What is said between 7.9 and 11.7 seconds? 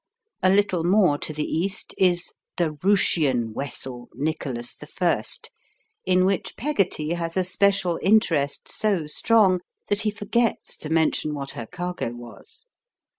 interest so strong that he forgets to mention what her